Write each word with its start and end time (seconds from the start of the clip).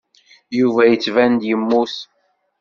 Yuba 0.59 0.81
yettban-d 0.85 1.43
yemmut. 1.47 1.95